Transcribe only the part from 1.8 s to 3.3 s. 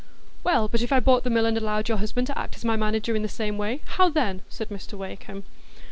your husband to act as my manager in the